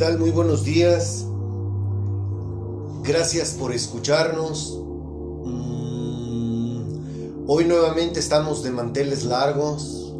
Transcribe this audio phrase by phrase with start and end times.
[0.00, 0.18] tal?
[0.18, 1.26] Muy buenos días.
[3.02, 4.80] Gracias por escucharnos.
[5.44, 10.14] Mm, hoy nuevamente estamos de manteles largos.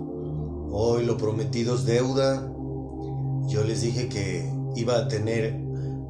[0.70, 2.46] Hoy lo prometido es deuda.
[3.48, 5.58] Yo les dije que iba a tener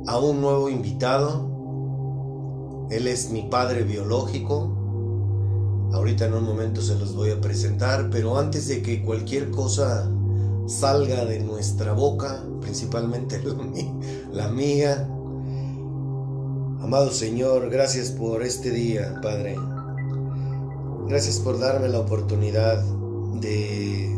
[0.08, 2.88] a un nuevo invitado.
[2.90, 4.68] Él es mi padre biológico.
[5.92, 10.10] Ahorita en un momento se los voy a presentar, pero antes de que cualquier cosa
[10.70, 13.42] salga de nuestra boca, principalmente
[14.32, 15.08] la mía.
[16.80, 19.56] Amado Señor, gracias por este día, Padre.
[21.08, 22.82] Gracias por darme la oportunidad
[23.40, 24.16] de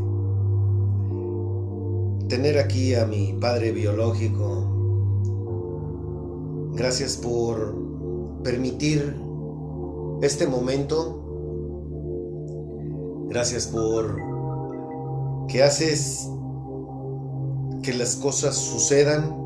[2.28, 4.68] tener aquí a mi Padre biológico.
[6.74, 7.74] Gracias por
[8.42, 9.16] permitir
[10.20, 11.18] este momento.
[13.28, 14.16] Gracias por
[15.48, 16.28] que haces
[17.82, 19.36] que las cosas sucedan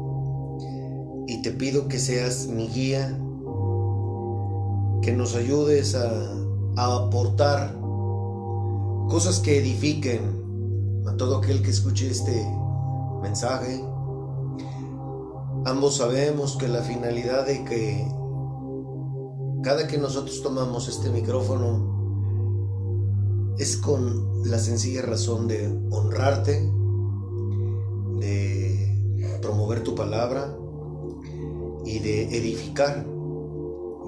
[1.26, 3.18] y te pido que seas mi guía,
[5.02, 6.32] que nos ayudes a,
[6.78, 7.74] aportar
[9.08, 12.46] cosas que edifiquen a todo aquel que escuche este
[13.22, 13.82] mensaje.
[15.64, 18.06] Ambos sabemos que la finalidad de que
[19.62, 21.96] cada que nosotros tomamos este micrófono
[23.58, 26.70] es con la sencilla razón de honrarte,
[28.18, 30.56] de promover tu palabra
[31.84, 33.06] y de edificar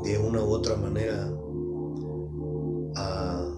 [0.04, 1.32] de una u otra manera
[2.96, 3.48] a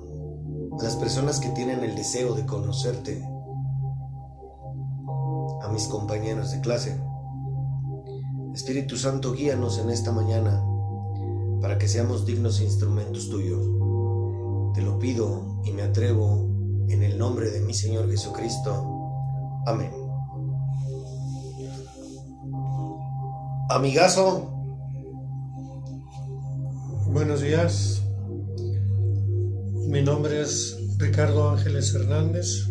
[0.82, 3.22] las personas que tienen el deseo de conocerte,
[5.62, 7.00] a mis compañeros de clase.
[8.54, 10.62] Espíritu Santo, guíanos en esta mañana
[11.60, 13.60] para que seamos dignos instrumentos tuyos.
[14.74, 16.48] Te lo pido y me atrevo
[16.88, 18.72] en el nombre de mi Señor Jesucristo.
[19.66, 19.99] Amén.
[23.70, 24.50] Amigazo.
[27.06, 28.02] Buenos días.
[29.86, 32.66] Mi nombre es Ricardo Ángeles Hernández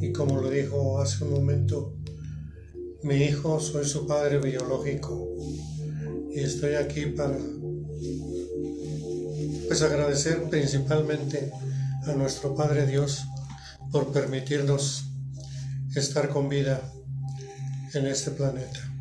[0.00, 1.94] y como lo dijo hace un momento
[3.04, 5.28] mi hijo, soy su padre biológico
[6.34, 7.38] y estoy aquí para
[9.68, 11.52] pues agradecer principalmente
[12.04, 13.22] a nuestro Padre Dios
[13.92, 15.04] por permitirnos
[15.94, 16.82] estar con vida
[17.94, 18.97] en este planeta.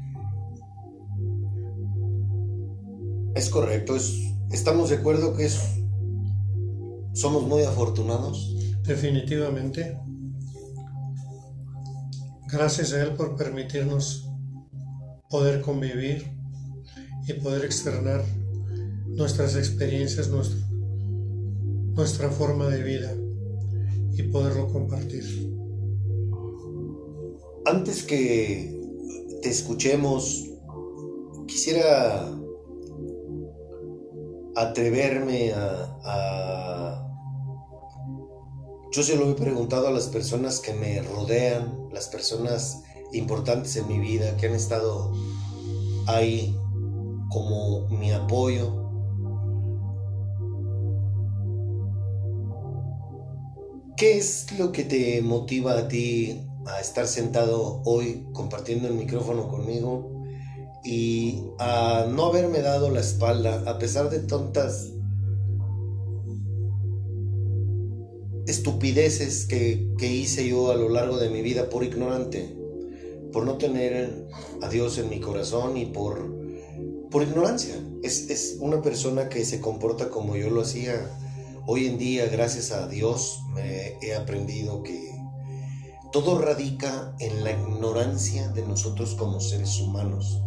[3.37, 3.95] Es correcto,
[4.51, 5.59] estamos de acuerdo que es,
[7.13, 8.55] somos muy afortunados.
[8.81, 9.95] Definitivamente.
[12.51, 14.27] Gracias a Él por permitirnos
[15.29, 16.31] poder convivir
[17.27, 18.25] y poder externar
[19.05, 20.57] nuestras experiencias, nuestro,
[21.93, 23.13] nuestra forma de vida
[24.13, 25.23] y poderlo compartir.
[27.67, 28.81] Antes que
[29.43, 30.49] te escuchemos,
[31.45, 32.33] quisiera
[34.57, 37.03] atreverme a,
[38.91, 43.87] Yo se lo he preguntado a las personas que me rodean, las personas importantes en
[43.87, 45.13] mi vida, que han estado
[46.07, 46.57] ahí
[47.29, 48.85] como mi apoyo.
[53.95, 59.47] ¿Qué es lo que te motiva a ti a estar sentado hoy compartiendo el micrófono
[59.47, 60.16] conmigo?
[60.87, 64.93] Y a no haberme dado la espalda a pesar de tontas
[68.47, 72.57] estupideces que, hice yo a lo largo de mi vida por ignorante,
[73.33, 74.29] por no tener
[74.61, 76.33] a Dios en mi corazón y por,
[77.11, 77.75] por ignorancia.
[78.01, 81.11] Es, es una persona que se comporta como yo lo hacía.
[81.65, 85.11] Hoy en día, gracias a Dios, me he aprendido que
[86.13, 90.41] todo radica en la ignorancia de nosotros como seres humanos.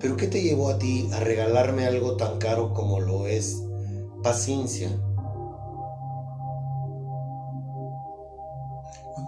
[0.00, 3.62] Pero ¿qué te llevó a ti a regalarme algo tan caro como lo es
[4.22, 4.90] paciencia?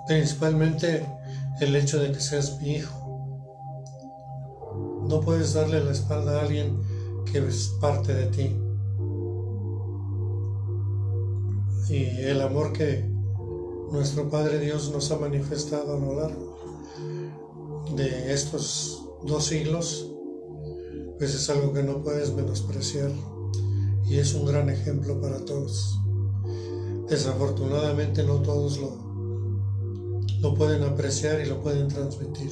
[0.07, 1.07] Principalmente
[1.61, 2.99] el hecho de que seas mi hijo.
[5.09, 6.81] No puedes darle la espalda a alguien
[7.31, 8.57] que es parte de ti.
[11.91, 13.05] Y el amor que
[13.91, 16.57] nuestro Padre Dios nos ha manifestado a lo largo
[17.95, 20.12] de estos dos siglos
[21.19, 23.11] pues es algo que no puedes menospreciar
[24.05, 25.99] y es un gran ejemplo para todos.
[27.09, 28.97] Desafortunadamente no todos lo,
[30.41, 32.51] lo pueden apreciar y lo pueden transmitir.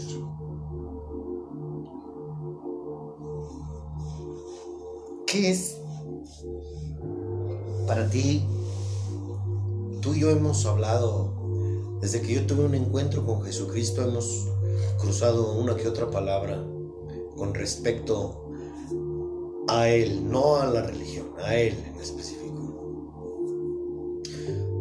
[5.26, 5.76] ¿Qué es
[7.86, 8.44] para ti?
[10.00, 14.48] Tú y yo hemos hablado, desde que yo tuve un encuentro con Jesucristo, hemos
[14.98, 16.64] cruzado una que otra palabra
[17.36, 18.49] con respecto
[19.70, 22.40] a Él, no a la religión, a Él en específico.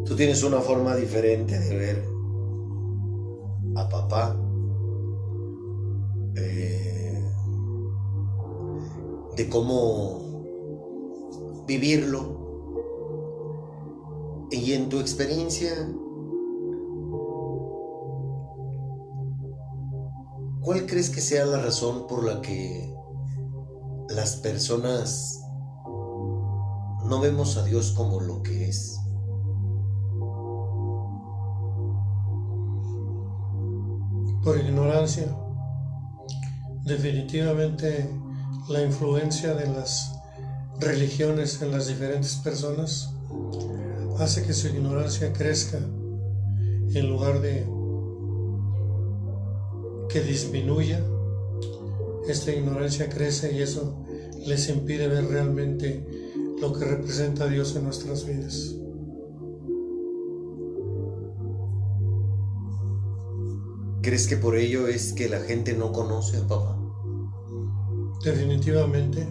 [0.04, 2.04] Tú tienes una forma diferente de ver
[3.76, 4.36] a papá.
[6.36, 7.24] Eh,
[9.36, 10.44] de cómo
[11.68, 12.40] vivirlo.
[14.50, 15.70] Y en tu experiencia,
[20.60, 22.92] ¿cuál crees que sea la razón por la que
[24.10, 25.40] las personas
[27.04, 28.98] no vemos a Dios como lo que es?
[34.42, 35.36] Por ignorancia.
[36.84, 38.10] Definitivamente
[38.68, 40.12] la influencia de las
[40.78, 43.14] religiones en las diferentes personas
[44.18, 47.66] hace que su ignorancia crezca en lugar de
[50.08, 51.04] que disminuya.
[52.30, 54.04] Esta ignorancia crece y eso
[54.46, 56.06] les impide ver realmente
[56.60, 58.76] lo que representa Dios en nuestras vidas.
[64.00, 66.78] ¿Crees que por ello es que la gente no conoce a papá?
[68.22, 69.26] Definitivamente.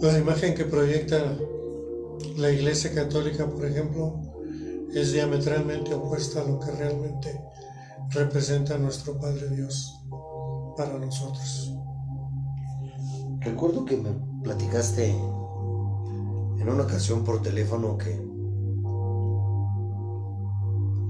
[0.00, 1.36] La imagen que proyecta
[2.38, 4.18] la Iglesia Católica, por ejemplo,
[4.94, 7.38] es diametralmente opuesta a lo que realmente
[8.10, 10.02] representa nuestro Padre Dios
[10.76, 11.74] para nosotros.
[13.40, 14.10] Recuerdo que me
[14.42, 18.16] platicaste en una ocasión por teléfono que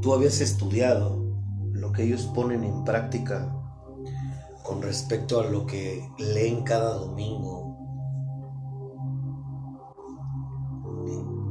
[0.01, 1.25] tú habías estudiado
[1.73, 3.55] lo que ellos ponen en práctica
[4.63, 7.65] con respecto a lo que leen cada domingo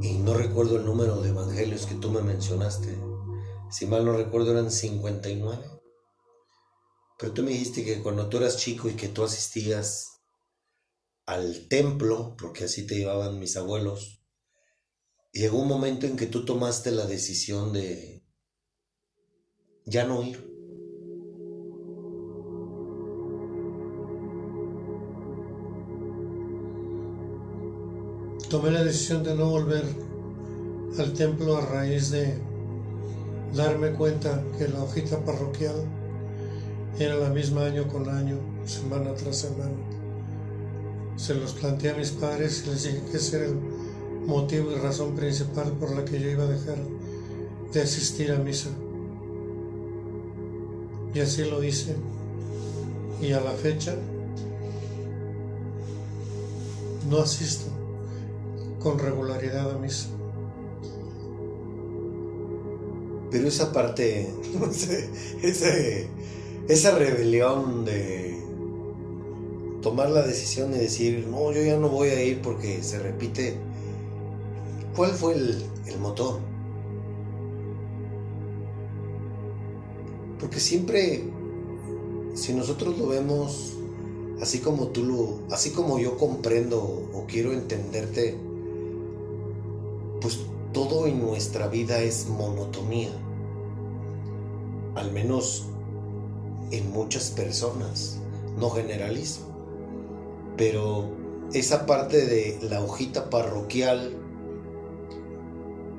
[0.02, 3.13] y no recuerdo el número de evangelios que tú me mencionaste.
[3.74, 5.68] Si mal no recuerdo eran 59.
[7.18, 10.20] Pero tú me dijiste que cuando tú eras chico y que tú asistías
[11.26, 14.22] al templo, porque así te llevaban mis abuelos,
[15.32, 18.24] llegó un momento en que tú tomaste la decisión de
[19.86, 20.38] ya no ir.
[28.48, 29.84] Tomé la decisión de no volver
[30.96, 32.53] al templo a raíz de
[33.54, 35.76] darme cuenta que la hojita parroquial
[36.98, 39.74] era la misma año con año, semana tras semana.
[41.16, 43.56] Se los planteé a mis padres y les dije que ese era el
[44.26, 46.78] motivo y razón principal por la que yo iba a dejar
[47.72, 48.70] de asistir a misa.
[51.14, 51.94] Y así lo hice.
[53.20, 53.94] Y a la fecha
[57.08, 57.66] no asisto
[58.82, 60.13] con regularidad a misa.
[63.34, 64.70] Pero esa parte, no
[66.68, 68.40] esa rebelión de
[69.82, 73.56] tomar la decisión y decir, no, yo ya no voy a ir porque se repite,
[74.94, 76.38] ¿cuál fue el, el motor?
[80.38, 81.24] Porque siempre,
[82.34, 83.72] si nosotros lo vemos
[84.40, 86.80] así como tú lo, así como yo comprendo
[87.12, 88.38] o quiero entenderte,
[90.20, 90.38] pues
[90.72, 93.10] todo en nuestra vida es monotonía,
[94.94, 95.66] al menos
[96.70, 98.18] en muchas personas,
[98.58, 99.40] no generalizo,
[100.56, 101.08] pero
[101.52, 104.16] esa parte de la hojita parroquial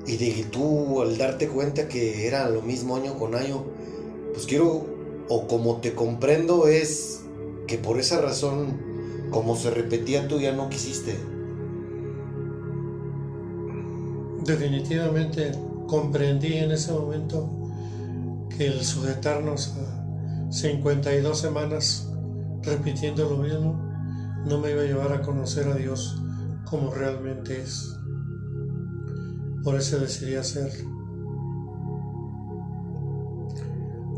[0.06, 3.64] y de tú al darte cuenta que era lo mismo año con año,
[4.32, 4.84] pues quiero,
[5.28, 7.22] o como te comprendo, es
[7.66, 8.80] que por esa razón,
[9.30, 11.16] como se repetía, tú ya no quisiste.
[14.44, 15.52] Definitivamente
[15.88, 17.65] comprendí en ese momento
[18.56, 22.08] que el sujetarnos a 52 semanas
[22.62, 23.86] repitiendo lo mismo
[24.46, 26.22] no me iba a llevar a conocer a Dios
[26.64, 27.96] como realmente es.
[29.62, 30.90] Por eso decidí hacerlo.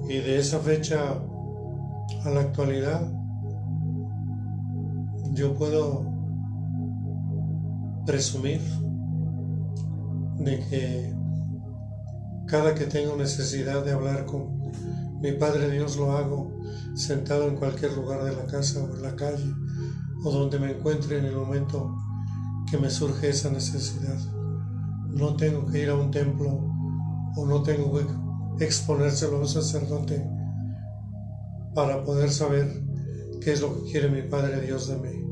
[0.08, 1.14] Y de esa fecha
[2.24, 3.10] a la actualidad,
[5.32, 6.04] yo puedo
[8.06, 8.60] presumir
[10.38, 11.17] de que
[12.48, 14.58] cada que tengo necesidad de hablar con
[15.20, 16.58] mi Padre Dios lo hago
[16.94, 19.52] sentado en cualquier lugar de la casa o en la calle
[20.24, 21.94] o donde me encuentre en el momento
[22.70, 24.18] que me surge esa necesidad.
[25.08, 26.60] No tengo que ir a un templo
[27.36, 27.92] o no tengo
[28.56, 30.26] que exponérselo a un sacerdote
[31.74, 32.82] para poder saber
[33.40, 35.24] qué es lo que quiere mi Padre Dios de mí.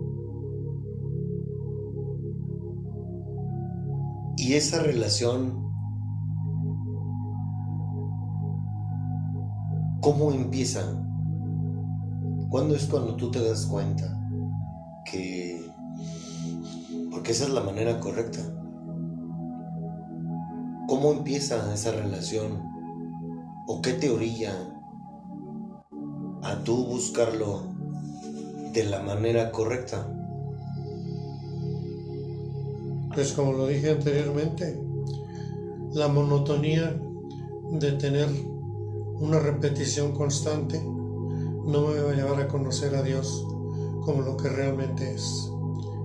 [4.36, 5.65] Y esa relación
[10.06, 10.84] ¿Cómo empieza?
[12.48, 14.16] ¿Cuándo es cuando tú te das cuenta
[15.04, 15.68] que...
[17.10, 18.38] porque esa es la manera correcta?
[20.86, 22.62] ¿Cómo empieza esa relación?
[23.66, 24.54] ¿O qué te orilla
[26.44, 27.64] a tú buscarlo
[28.72, 30.06] de la manera correcta?
[33.12, 34.80] Pues como lo dije anteriormente,
[35.94, 36.96] la monotonía
[37.72, 38.28] de tener
[39.20, 43.46] una repetición constante no me va a llevar a conocer a Dios
[44.04, 45.50] como lo que realmente es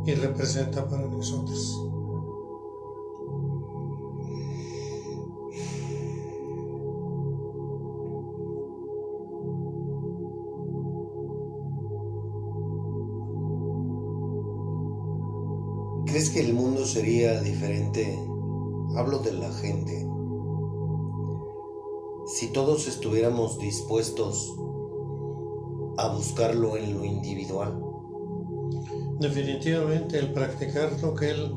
[0.06, 1.78] y representa para nosotros.
[16.06, 18.20] ¿Crees que el mundo sería diferente?
[18.98, 20.11] Hablo de la gente.
[22.42, 24.56] Si todos estuviéramos dispuestos
[25.96, 27.80] a buscarlo en lo individual.
[29.20, 31.54] Definitivamente el practicar lo que Él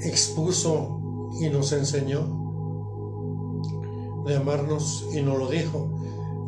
[0.00, 2.20] expuso y nos enseñó,
[4.26, 5.88] de amarnos y nos lo dijo,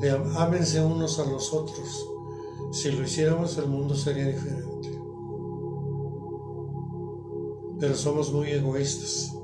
[0.00, 2.06] de ámense unos a los otros.
[2.70, 4.90] Si lo hiciéramos el mundo sería diferente.
[7.80, 9.34] pero somos muy egoístas.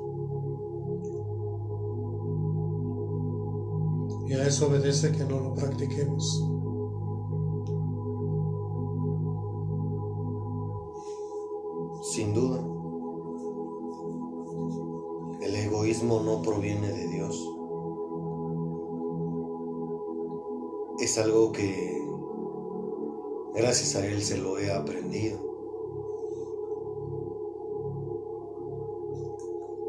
[4.31, 6.25] Y a eso obedece que no lo practiquemos.
[12.13, 12.61] Sin duda,
[15.41, 17.35] el egoísmo no proviene de Dios.
[21.01, 22.01] Es algo que
[23.57, 25.41] gracias a Él se lo he aprendido.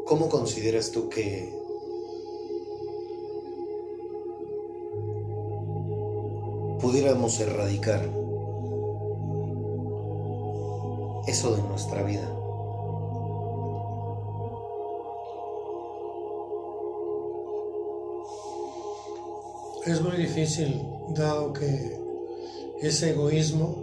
[0.04, 1.61] ¿Cómo consideras tú que
[6.92, 8.02] pudiéramos erradicar
[11.26, 12.28] eso de nuestra vida?
[19.86, 21.98] Es muy difícil, dado que
[22.82, 23.74] ese egoísmo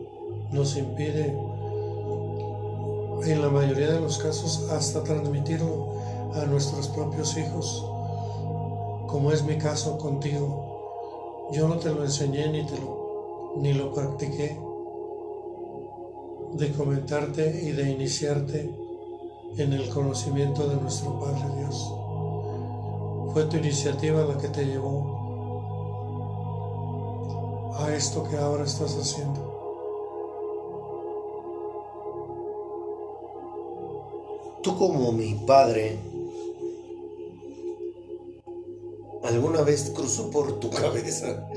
[0.52, 1.36] nos impide,
[3.26, 5.96] en la mayoría de los casos, hasta transmitirlo
[6.36, 7.84] a nuestros propios hijos,
[9.08, 11.50] como es mi caso contigo.
[11.52, 12.99] Yo no te lo enseñé ni, te lo,
[13.60, 14.58] ni lo practiqué
[16.54, 18.74] de comentarte y de iniciarte
[19.58, 21.94] en el conocimiento de nuestro Padre Dios.
[23.34, 25.20] Fue tu iniciativa la que te llevó
[27.78, 29.48] a esto que ahora estás haciendo.
[34.64, 36.00] Tú como mi padre
[39.24, 41.48] ¿Alguna vez cruzó por tu cabeza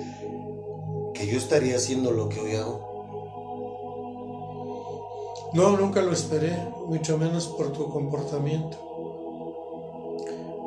[1.13, 2.93] que yo estaría haciendo lo que hoy hago?
[5.55, 8.79] No, nunca lo esperé, mucho menos por tu comportamiento.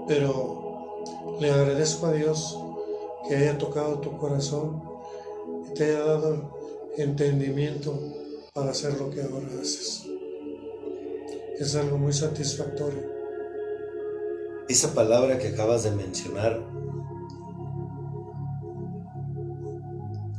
[0.07, 0.97] Pero
[1.39, 2.59] le agradezco a Dios
[3.27, 4.83] que haya tocado tu corazón
[5.67, 6.55] y te haya dado
[6.97, 7.99] entendimiento
[8.53, 10.05] para hacer lo que ahora haces.
[11.59, 13.03] Es algo muy satisfactorio.
[14.69, 16.74] Esa palabra que acabas de mencionar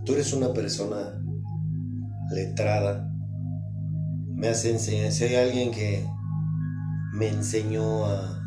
[0.07, 1.21] Tú eres una persona
[2.31, 3.13] letrada.
[4.37, 6.07] Me has enseñado, si hay alguien que
[7.13, 8.41] me enseñó a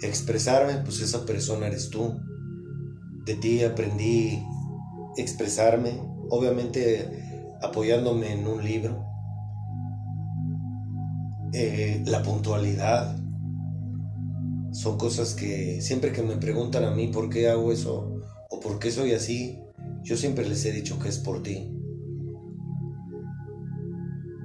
[0.00, 2.18] expresarme, pues esa persona eres tú.
[3.26, 4.42] De ti aprendí
[5.18, 6.00] a expresarme,
[6.30, 9.04] obviamente apoyándome en un libro.
[11.52, 13.18] Eh, la puntualidad.
[14.72, 18.14] Son cosas que siempre que me preguntan a mí por qué hago eso
[18.48, 19.60] o por qué soy así,
[20.04, 21.70] yo siempre les he dicho que es por ti.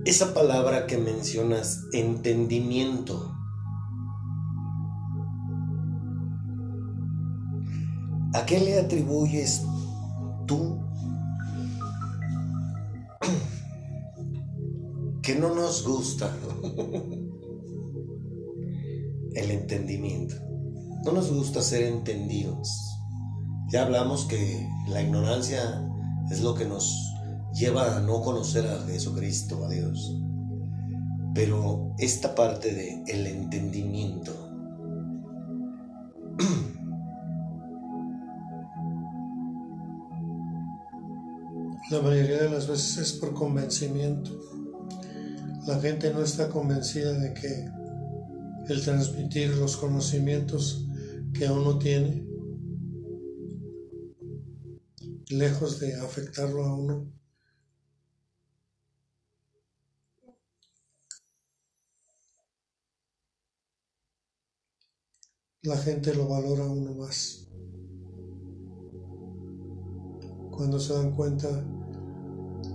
[0.06, 3.36] Esa palabra que mencionas, entendimiento,
[8.34, 9.63] ¿a qué le atribuyes
[10.48, 10.80] tú
[15.22, 16.34] que no nos gusta
[19.34, 20.36] el entendimiento?
[21.04, 22.88] No nos gusta ser entendidos.
[23.70, 25.88] Ya hablamos que la ignorancia
[26.32, 27.14] es lo que nos
[27.54, 30.16] lleva a no conocer a Jesucristo, a Dios.
[31.34, 34.50] Pero esta parte de el entendimiento
[41.90, 44.40] La mayoría de las veces es por convencimiento.
[45.66, 47.68] La gente no está convencida de que
[48.72, 50.86] el transmitir los conocimientos
[51.34, 52.28] que uno tiene
[55.29, 57.07] lejos de afectarlo a uno,
[65.62, 67.48] la gente lo valora uno más.
[70.51, 71.48] Cuando se dan cuenta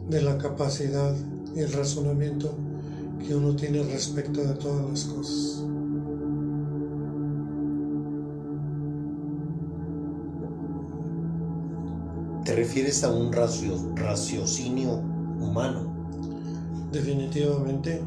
[0.08, 1.14] de la capacidad
[1.54, 2.56] y el razonamiento
[3.18, 5.73] que uno tiene respecto de todas las cosas.
[12.44, 15.00] ¿Te refieres a un raciocinio
[15.40, 15.94] humano?
[16.92, 18.02] Definitivamente.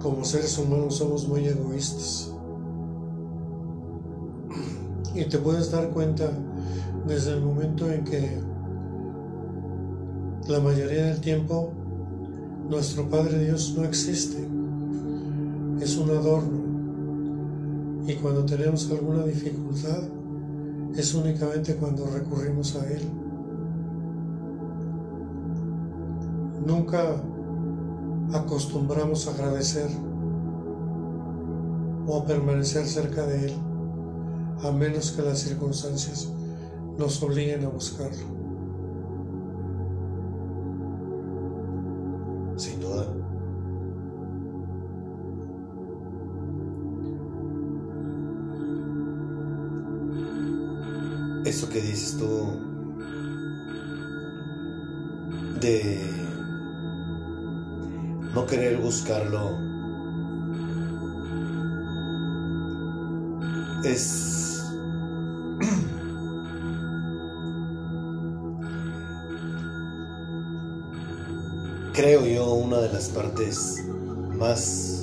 [0.00, 2.32] Como seres humanos somos muy egoístas.
[5.14, 6.30] Y te puedes dar cuenta
[7.06, 8.40] desde el momento en que
[10.48, 11.70] la mayoría del tiempo
[12.66, 14.38] nuestro Padre Dios no existe.
[15.82, 16.60] Es un adorno.
[18.06, 20.19] Y cuando tenemos alguna dificultad,
[20.96, 23.02] es únicamente cuando recurrimos a Él.
[26.66, 27.16] Nunca
[28.32, 29.88] acostumbramos a agradecer
[32.06, 33.54] o a permanecer cerca de Él,
[34.62, 36.28] a menos que las circunstancias
[36.98, 38.39] nos obliguen a buscarlo.
[51.70, 52.60] Que dices tú
[55.60, 56.00] de
[58.34, 59.56] no querer buscarlo
[63.84, 64.64] es
[71.94, 73.84] creo yo una de las partes
[74.36, 74.99] más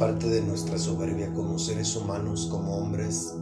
[0.00, 3.34] parte de nuestra soberbia como seres humanos, como hombres,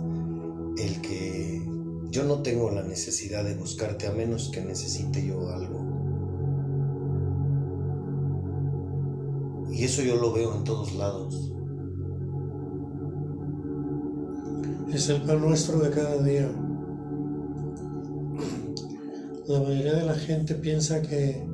[0.76, 1.64] el que
[2.10, 5.86] yo no tengo la necesidad de buscarte a menos que necesite yo algo.
[9.70, 11.52] Y eso yo lo veo en todos lados.
[14.92, 16.50] Es el pan nuestro de cada día.
[19.46, 21.46] La mayoría de la gente piensa que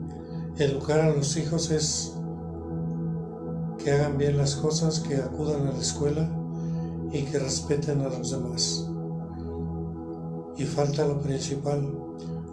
[0.57, 2.17] educar a los hijos es
[3.85, 6.27] que hagan bien las cosas, que acudan a la escuela
[7.13, 8.89] y que respeten a los demás.
[10.57, 11.95] Y falta lo principal,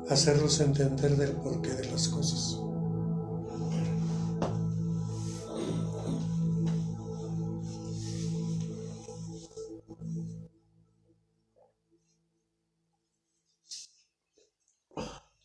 [0.10, 2.58] hacerlos entender del porqué de las cosas.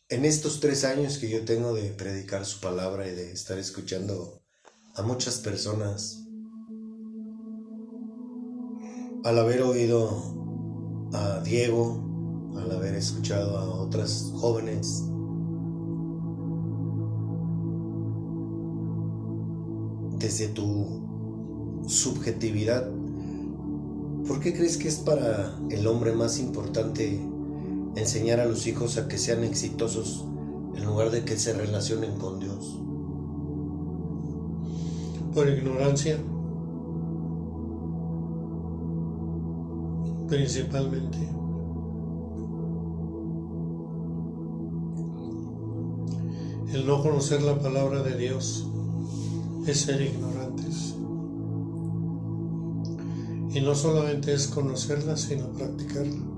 [0.09, 4.41] En estos tres años que yo tengo de predicar su palabra y de estar escuchando
[4.97, 6.27] a muchas personas
[9.23, 10.09] al haber oído
[11.13, 12.03] a Diego,
[12.57, 15.03] al haber escuchado a otras jóvenes,
[20.17, 22.89] desde tu subjetividad,
[24.27, 27.21] ¿por qué crees que es para el hombre más importante
[27.95, 30.25] enseñar a los hijos a que sean exitosos
[30.75, 32.86] en lugar de que se relacionen con Dios?
[35.33, 36.17] Por ignorancia,
[40.27, 41.17] principalmente.
[46.73, 48.67] El no conocer la palabra de Dios
[49.65, 50.95] es ser ignorantes.
[53.53, 56.36] Y no solamente es conocerla, sino practicarla.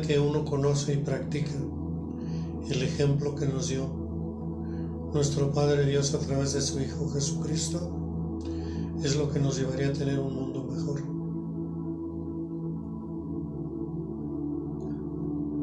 [0.00, 1.52] Que uno conoce y practica
[2.68, 4.00] el ejemplo que nos dio
[5.12, 7.90] nuestro Padre Dios a través de su Hijo Jesucristo,
[9.02, 11.02] es lo que nos llevaría a tener un mundo mejor.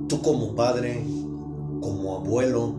[0.10, 1.06] Tú como padre,
[1.82, 2.74] como abuelo,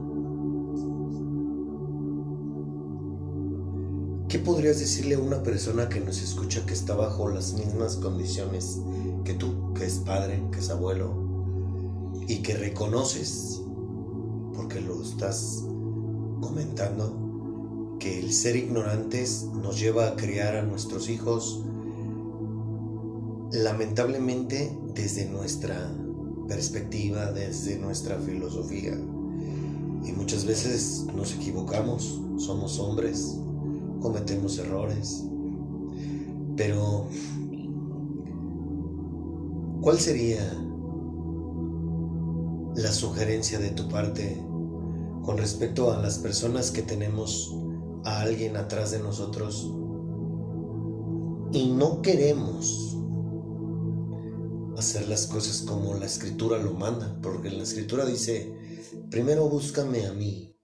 [4.28, 8.80] ¿qué podrías decirle a una persona que nos escucha que está bajo las mismas condiciones
[9.24, 11.27] que tú, que es padre, que es abuelo,
[12.28, 13.62] y que reconoces,
[14.54, 15.64] porque lo estás
[16.42, 21.64] comentando, que el ser ignorantes nos lleva a criar a nuestros hijos
[23.50, 25.90] lamentablemente desde nuestra
[26.46, 28.92] perspectiva, desde nuestra filosofía.
[30.04, 33.38] Y muchas veces nos equivocamos, somos hombres,
[34.02, 35.24] cometemos errores.
[36.56, 37.06] Pero,
[39.80, 40.67] ¿cuál sería
[42.78, 44.40] la sugerencia de tu parte
[45.24, 47.52] con respecto a las personas que tenemos
[48.04, 49.64] a alguien atrás de nosotros
[51.52, 52.96] y no queremos
[54.76, 58.56] hacer las cosas como la escritura lo manda, porque la escritura dice,
[59.10, 60.56] primero búscame a mí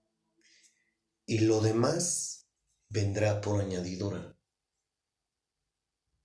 [1.26, 2.46] y lo demás
[2.90, 4.38] vendrá por añadidura.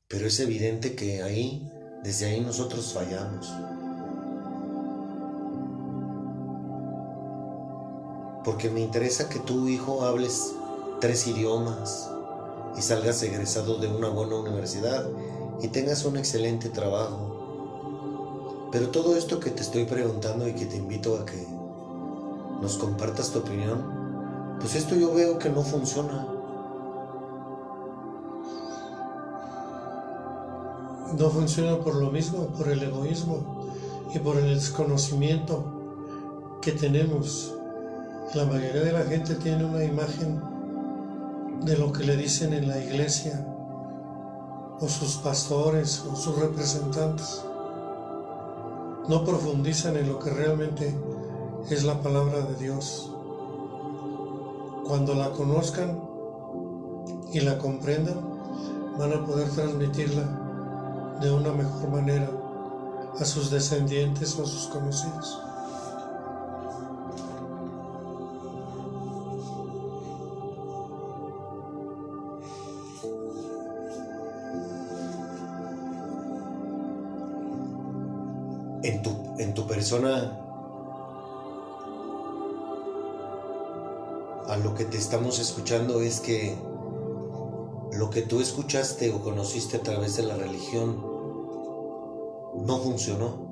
[0.07, 1.67] Pero es evidente que ahí,
[2.03, 3.47] desde ahí nosotros fallamos.
[8.49, 10.55] Porque me interesa que tu hijo hables
[10.99, 12.09] tres idiomas
[12.75, 15.07] y salgas egresado de una buena universidad
[15.61, 18.67] y tengas un excelente trabajo.
[18.71, 21.45] Pero todo esto que te estoy preguntando y que te invito a que
[22.59, 23.85] nos compartas tu opinión,
[24.59, 26.27] pues esto yo veo que no funciona.
[31.15, 33.69] No funciona por lo mismo, por el egoísmo
[34.11, 35.63] y por el desconocimiento
[36.63, 37.53] que tenemos.
[38.35, 40.39] La mayoría de la gente tiene una imagen
[41.61, 43.43] de lo que le dicen en la iglesia
[44.79, 47.43] o sus pastores o sus representantes.
[49.07, 50.95] No profundizan en lo que realmente
[51.71, 53.11] es la palabra de Dios.
[54.85, 55.99] Cuando la conozcan
[57.33, 58.21] y la comprendan,
[58.99, 62.29] van a poder transmitirla de una mejor manera
[63.19, 65.48] a sus descendientes o a sus conocidos.
[79.91, 80.37] A
[84.63, 86.55] lo que te estamos escuchando es que
[87.93, 91.03] lo que tú escuchaste o conociste a través de la religión
[92.55, 93.49] no funcionó.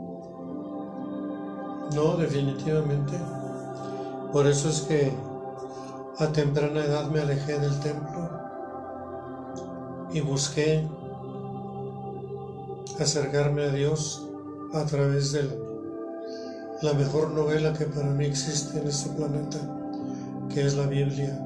[1.95, 3.13] No, definitivamente.
[4.31, 5.11] Por eso es que
[6.19, 8.29] a temprana edad me alejé del templo
[10.13, 10.87] y busqué
[12.99, 14.27] acercarme a Dios
[14.73, 15.76] a través de
[16.81, 19.57] la mejor novela que para mí existe en este planeta,
[20.53, 21.43] que es la Biblia.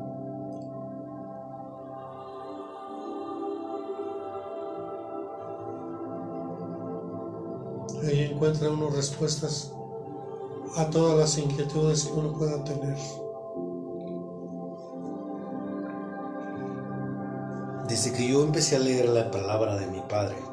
[8.03, 9.71] Ahí encuentra uno respuestas
[10.75, 12.97] a todas las inquietudes que uno pueda tener.
[17.87, 20.50] Desde que yo empecé a leer la palabra de mi padre,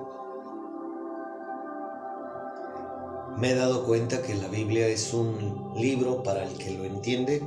[3.38, 7.42] me he dado cuenta que la Biblia es un libro para el que lo entiende.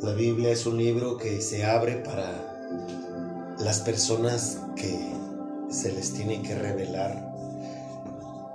[0.00, 4.98] La Biblia es un libro que se abre para las personas que
[5.68, 7.34] se les tiene que revelar.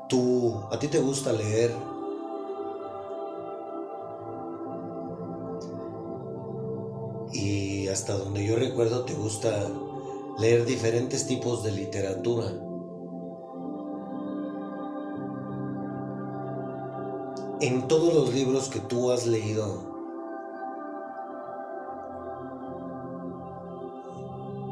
[0.09, 1.71] Tú, a ti te gusta leer.
[7.31, 9.69] Y hasta donde yo recuerdo te gusta
[10.37, 12.51] leer diferentes tipos de literatura.
[17.61, 19.83] En todos los libros que tú has leído,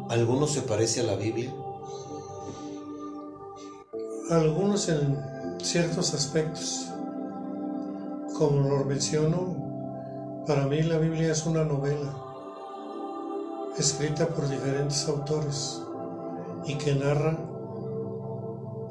[0.10, 1.54] ¿alguno se parece a la Biblia?
[4.32, 5.20] Algunos en
[5.62, 6.88] ciertos aspectos.
[8.36, 12.16] Como lo menciono, para mí la Biblia es una novela
[13.78, 15.80] escrita por diferentes autores
[16.66, 17.38] y que narra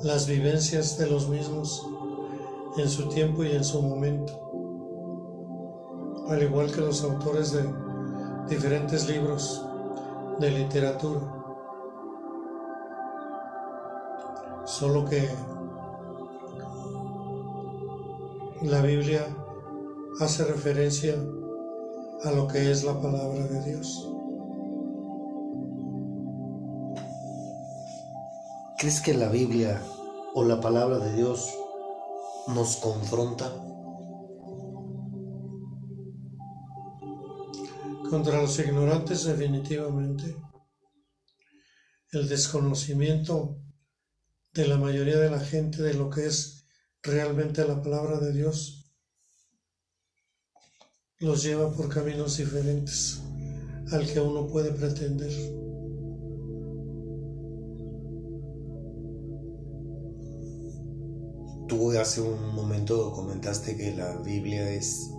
[0.03, 1.85] las vivencias de los mismos
[2.79, 4.33] en su tiempo y en su momento,
[6.29, 7.65] al igual que los autores de
[8.49, 9.65] diferentes libros
[10.39, 11.21] de literatura.
[14.65, 15.29] Solo que
[18.63, 19.27] la Biblia
[20.21, 21.15] hace referencia
[22.25, 24.09] a lo que es la palabra de Dios.
[28.79, 29.81] ¿Crees que la Biblia
[30.35, 31.53] o la palabra de Dios
[32.49, 33.53] nos confronta?
[38.09, 40.35] Contra los ignorantes definitivamente.
[42.11, 43.59] El desconocimiento
[44.55, 46.65] de la mayoría de la gente de lo que es
[47.03, 48.93] realmente la palabra de Dios
[51.21, 53.21] los lleva por caminos diferentes
[53.93, 55.68] al que uno puede pretender.
[61.69, 65.13] Tú hace un momento comentaste que la Biblia es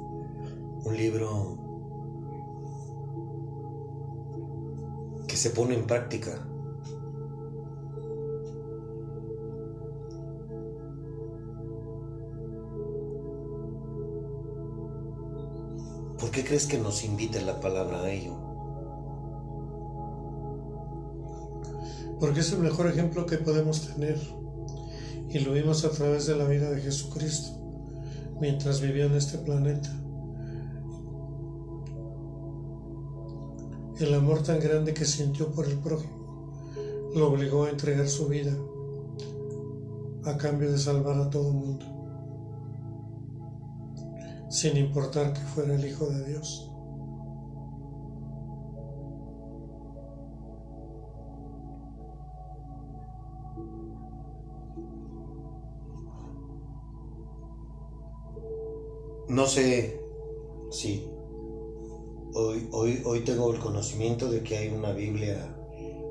[0.83, 1.57] un libro
[5.27, 6.45] que se pone en práctica.
[16.19, 18.35] ¿Por qué crees que nos invita la palabra a ello?
[22.19, 24.19] Porque es el mejor ejemplo que podemos tener.
[25.29, 27.51] Y lo vimos a través de la vida de Jesucristo,
[28.39, 29.89] mientras vivió en este planeta.
[33.99, 36.19] El amor tan grande que sintió por el prójimo
[37.13, 38.55] lo obligó a entregar su vida
[40.25, 41.85] a cambio de salvar a todo mundo,
[44.49, 46.68] sin importar que fuera el Hijo de Dios.
[59.29, 60.01] No sé
[60.71, 61.07] si
[62.33, 65.55] hoy, hoy, hoy tengo el conocimiento de que hay una Biblia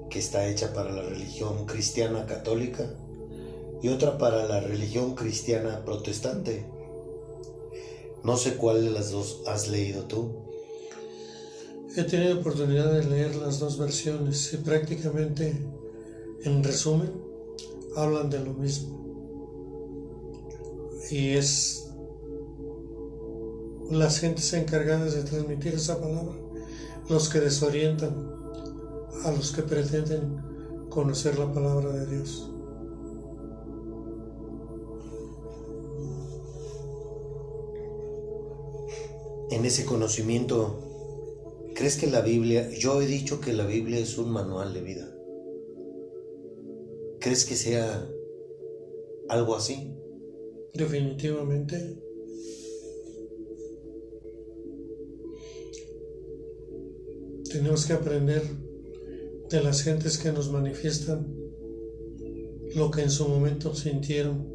[0.08, 2.94] que está hecha para la religión cristiana católica
[3.82, 6.64] y otra para la religión cristiana protestante.
[8.22, 10.36] No sé cuál de las dos has leído tú.
[11.96, 15.60] He tenido oportunidad de leer las dos versiones y prácticamente,
[16.44, 17.10] en resumen,
[17.96, 18.96] hablan de lo mismo.
[21.10, 21.87] Y es
[23.90, 26.34] las gentes encargadas de transmitir esa palabra,
[27.08, 28.14] los que desorientan
[29.24, 32.50] a los que pretenden conocer la palabra de Dios.
[39.50, 40.78] En ese conocimiento,
[41.74, 45.08] ¿crees que la Biblia, yo he dicho que la Biblia es un manual de vida?
[47.18, 48.06] ¿Crees que sea
[49.28, 49.94] algo así?
[50.74, 52.07] Definitivamente.
[57.50, 58.42] Tenemos que aprender
[59.50, 61.34] de las gentes que nos manifiestan
[62.74, 64.46] lo que en su momento sintieron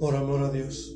[0.00, 0.95] por amor a Dios.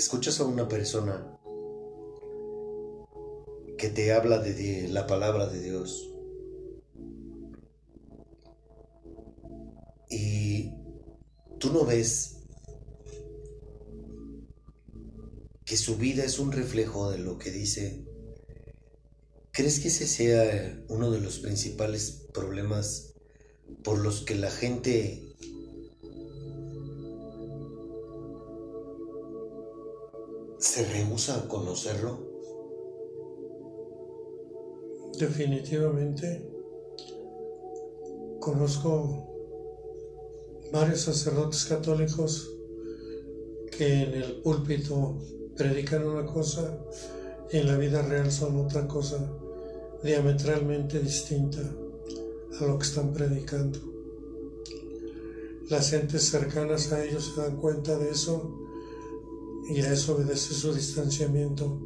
[0.00, 1.38] Escuchas a una persona
[3.76, 6.10] que te habla de la palabra de Dios.
[10.08, 10.72] Y
[11.58, 12.38] tú no ves
[15.66, 18.02] que su vida es un reflejo de lo que dice,
[19.52, 23.12] ¿crees que ese sea uno de los principales problemas
[23.84, 25.29] por los que la gente
[31.18, 32.18] se a conocerlo?
[35.18, 36.48] Definitivamente
[38.40, 39.26] conozco
[40.72, 42.50] varios sacerdotes católicos
[43.76, 45.18] que en el púlpito
[45.56, 46.78] predican una cosa
[47.52, 49.30] y en la vida real son otra cosa
[50.02, 51.60] diametralmente distinta
[52.58, 53.78] a lo que están predicando.
[55.68, 58.59] Las gentes cercanas a ellos se dan cuenta de eso
[59.70, 61.80] y a eso obedece su distanciamiento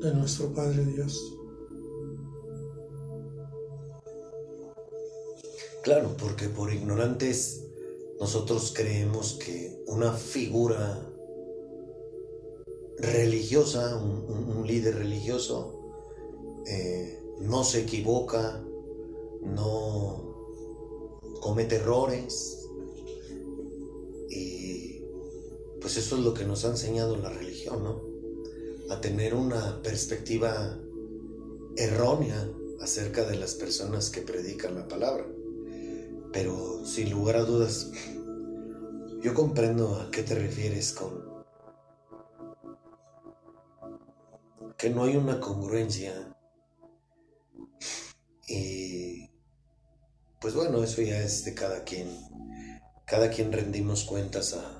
[0.00, 1.36] de nuestro Padre Dios.
[5.82, 7.64] Claro, porque por ignorantes
[8.18, 11.00] nosotros creemos que una figura
[12.98, 15.72] religiosa, un, líder religioso,
[16.66, 18.62] eh, no se equivoca,
[19.42, 20.34] no
[21.40, 22.59] comete errores,
[25.80, 28.02] pues eso es lo que nos ha enseñado la religión, ¿no?
[28.90, 30.78] A tener una perspectiva
[31.76, 32.48] errónea
[32.80, 35.26] acerca de las personas que predican la palabra.
[36.32, 37.90] Pero sin lugar a dudas,
[39.22, 41.30] yo comprendo a qué te refieres con
[44.80, 46.34] que no hay una congruencia.
[48.48, 49.28] Y
[50.40, 52.08] pues bueno, eso ya es de cada quien.
[53.04, 54.79] Cada quien rendimos cuentas a,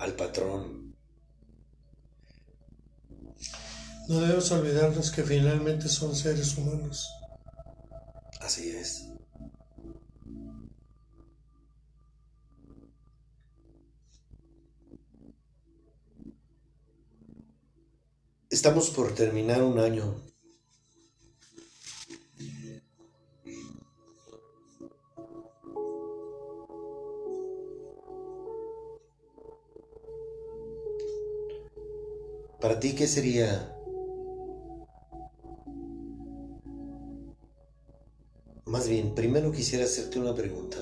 [0.00, 0.96] al patrón.
[4.08, 7.08] No debemos olvidarnos que finalmente son seres humanos.
[8.40, 9.06] Así es.
[18.48, 20.29] Estamos por terminar un año.
[32.60, 33.76] Para ti, ¿qué sería
[38.70, 40.78] Más bien, primero quisiera hacerte una pregunta.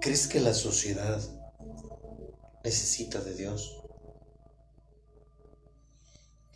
[0.00, 1.22] ¿Crees que la sociedad
[2.64, 3.80] necesita de Dios?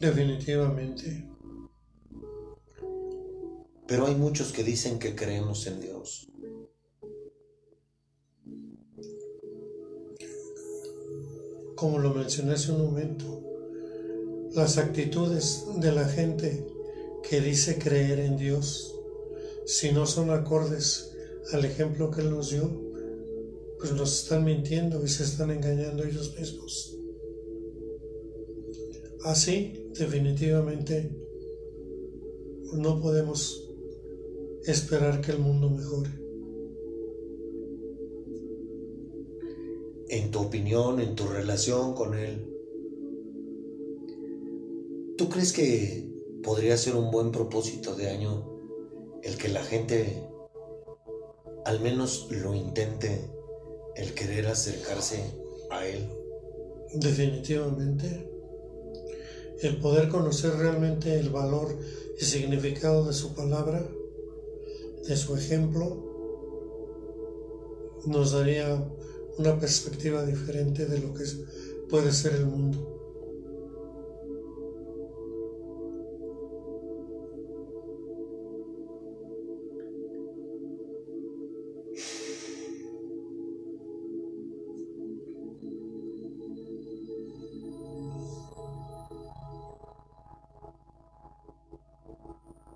[0.01, 1.25] Definitivamente.
[3.87, 6.29] Pero hay muchos que dicen que creemos en Dios.
[11.77, 13.43] Como lo mencioné hace un momento,
[14.55, 16.67] las actitudes de la gente
[17.29, 18.95] que dice creer en Dios
[19.67, 21.12] si no son acordes
[21.53, 22.71] al ejemplo que Él nos dio,
[23.79, 26.97] pues nos están mintiendo y se están engañando ellos mismos.
[29.25, 31.11] Así, definitivamente,
[32.73, 33.69] no podemos
[34.65, 36.26] esperar que el mundo mejore.
[40.09, 42.47] En tu opinión, en tu relación con Él,
[45.19, 46.09] ¿tú crees que
[46.42, 48.53] podría ser un buen propósito de año
[49.23, 50.27] el que la gente
[51.66, 53.29] al menos lo intente,
[53.97, 55.21] el querer acercarse
[55.69, 56.09] a Él.
[56.95, 58.31] Definitivamente.
[59.61, 61.77] El poder conocer realmente el valor
[62.21, 63.85] y significado de su palabra,
[65.09, 66.05] de su ejemplo,
[68.07, 68.88] nos daría
[69.38, 71.25] una perspectiva diferente de lo que
[71.88, 72.92] puede ser el mundo.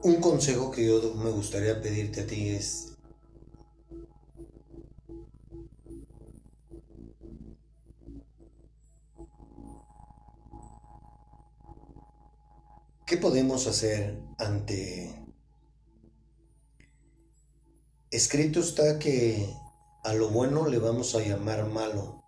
[0.02, 2.96] Un consejo que yo me gustaría pedirte a ti es
[13.10, 15.12] ¿Qué podemos hacer ante...
[18.12, 19.52] Escrito está que
[20.04, 22.22] a lo bueno le vamos a llamar malo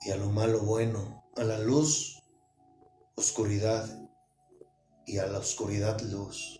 [0.00, 2.22] y a lo malo bueno, a la luz,
[3.16, 3.86] oscuridad
[5.04, 6.58] y a la oscuridad luz.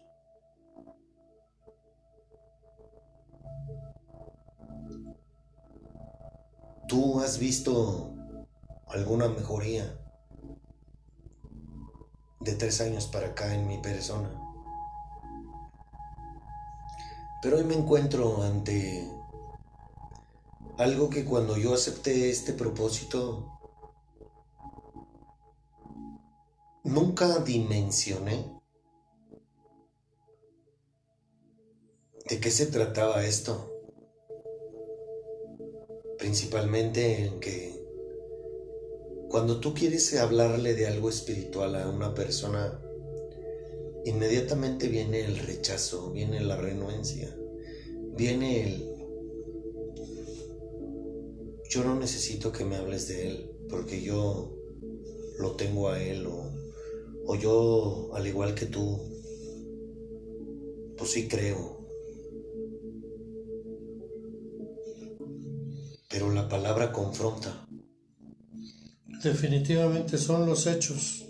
[6.86, 8.14] ¿Tú has visto
[8.88, 10.03] alguna mejoría
[12.44, 14.30] de tres años para acá en mi persona?
[17.42, 19.10] Pero hoy me encuentro ante
[20.78, 23.50] algo que cuando yo acepté este propósito
[26.84, 28.54] nunca dimensioné
[32.28, 33.70] de qué se trataba esto.
[36.18, 37.73] Principalmente en que
[39.34, 42.80] cuando tú quieres hablarle de algo espiritual a una persona,
[44.04, 47.36] inmediatamente viene el rechazo, viene la renuencia,
[48.16, 48.88] viene el...
[51.68, 54.56] Yo no necesito que me hables de él porque yo
[55.40, 56.52] lo tengo a él o
[57.26, 59.00] o yo, al igual que tú,
[60.96, 61.88] pues sí creo.
[66.08, 67.63] Pero la palabra confronta.
[69.24, 71.24] Definitivamente son los hechos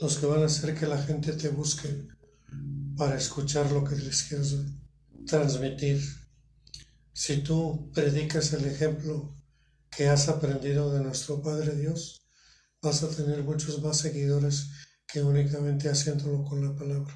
[0.00, 2.08] los que van a hacer que la gente te busque
[2.96, 4.56] para escuchar lo que les quieres
[5.24, 6.02] transmitir.
[7.12, 9.36] Si tú predicas el ejemplo
[9.88, 12.26] que has aprendido de nuestro Padre Dios,
[12.82, 14.70] vas a tener muchos más seguidores
[15.06, 17.14] que únicamente haciéndolo con la palabra.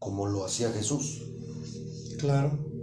[0.00, 1.22] Como lo hacía Jesús.
[2.18, 2.75] Claro.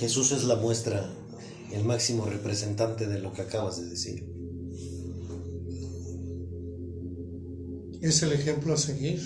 [0.00, 1.12] Jesús es la muestra,
[1.74, 4.26] el máximo representante de lo que acabas de decir.
[8.00, 9.20] Es el ejemplo a seguir.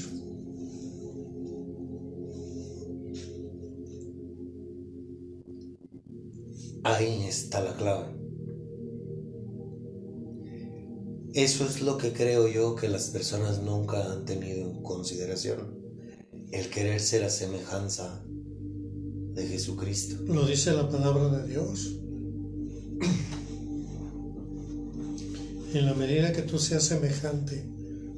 [6.83, 8.13] Ahí está la clave.
[11.35, 15.79] Eso es lo que creo yo que las personas nunca han tenido en consideración.
[16.51, 18.25] El querer ser a semejanza
[19.35, 20.23] de Jesucristo.
[20.27, 21.97] Lo dice la palabra de Dios.
[25.75, 27.65] En la medida que tú seas semejante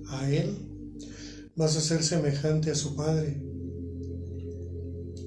[0.08, 0.56] a Él,
[1.56, 3.40] vas a ser semejante a su Padre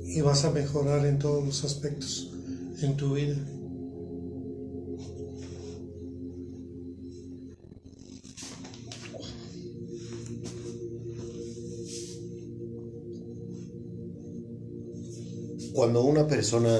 [0.05, 2.31] y vas a mejorar en todos los aspectos
[2.81, 3.37] en tu vida.
[15.79, 16.77] Cuando una persona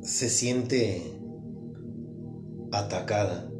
[0.00, 1.02] se siente
[2.72, 3.52] atacada,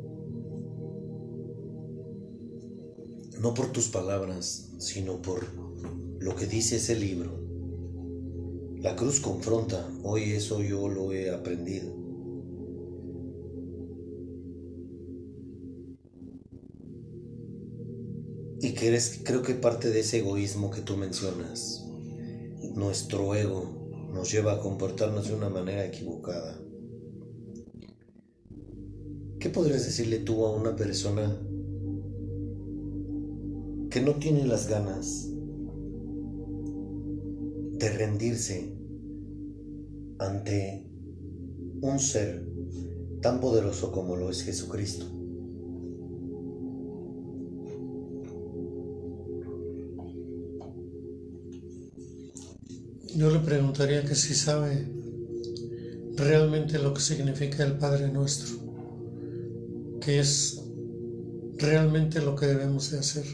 [3.38, 5.44] no por tus palabras, sino por
[6.18, 7.38] lo que dice ese libro.
[8.78, 12.01] La cruz confronta, hoy eso yo lo he aprendido.
[18.62, 21.84] Y que creo que parte de ese egoísmo que tú mencionas,
[22.76, 26.60] nuestro ego nos lleva a comportarnos de una manera equivocada.
[29.40, 31.44] ¿Qué podrías decirle tú a una persona
[33.90, 35.28] que no tiene las ganas
[37.72, 38.76] de rendirse
[40.20, 40.88] ante
[41.80, 42.48] un ser
[43.22, 45.21] tan poderoso como lo es Jesucristo?
[53.14, 54.86] Yo le preguntaría que si sabe
[56.16, 58.56] realmente lo que significa el Padre Nuestro,
[60.00, 60.62] que es
[61.58, 63.24] realmente lo que debemos de hacer.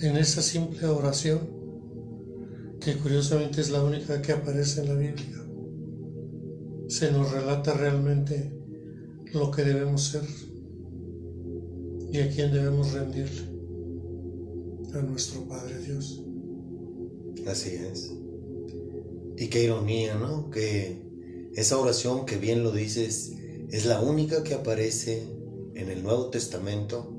[0.00, 1.40] En esa simple oración,
[2.80, 5.44] que curiosamente es la única que aparece en la Biblia,
[6.88, 8.50] se nos relata realmente
[9.34, 10.24] lo que debemos ser
[12.10, 13.42] y a quién debemos rendirle,
[14.94, 16.31] a nuestro Padre Dios.
[17.46, 18.12] Así es.
[19.36, 20.50] Y qué ironía, ¿no?
[20.50, 21.02] Que
[21.54, 23.32] esa oración que bien lo dices
[23.70, 25.26] es la única que aparece
[25.74, 27.18] en el Nuevo Testamento,